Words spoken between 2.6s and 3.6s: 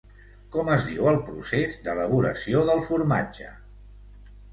del formatge?